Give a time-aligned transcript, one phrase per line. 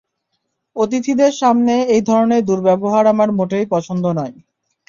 [0.75, 4.35] অতিথিদের সামনে এই ধরণের দুর্ব্যবহার আমার মোটেই পছন্দ নয়।